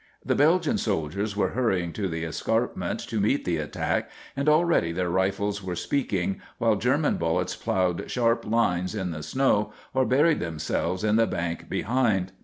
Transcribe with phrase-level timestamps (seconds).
[0.25, 5.11] The Belgian soldiers were hurrying to the escarpment to meet the attack, and already their
[5.11, 11.03] rifles were speaking, while German bullets ploughed sharp lines in the snow or buried themselves
[11.03, 12.31] in the bank behind.